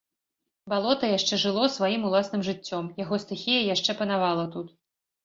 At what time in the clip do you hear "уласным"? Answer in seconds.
2.09-2.41